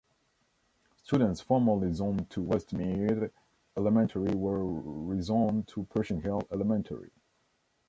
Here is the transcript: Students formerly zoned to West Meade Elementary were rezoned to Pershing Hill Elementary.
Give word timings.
Students 1.03 1.41
formerly 1.41 1.93
zoned 1.93 2.27
to 2.31 2.41
West 2.41 2.73
Meade 2.73 3.29
Elementary 3.77 4.33
were 4.33 4.63
rezoned 4.65 5.67
to 5.67 5.83
Pershing 5.93 6.23
Hill 6.23 6.41
Elementary. 6.51 7.11